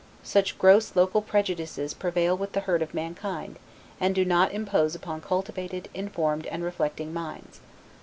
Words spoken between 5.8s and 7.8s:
informed, and reflecting minds.